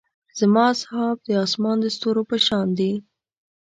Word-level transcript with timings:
زما 0.39 0.63
اصحاب 0.73 1.15
د 1.27 1.27
اسمان 1.45 1.77
د 1.81 1.85
ستورو 1.95 2.21
پۀ 2.29 2.37
شان 2.45 2.67
دي. 2.79 2.93